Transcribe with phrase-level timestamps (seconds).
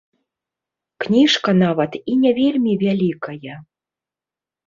[1.03, 3.55] Кніжка нават і не вельмі вялікая.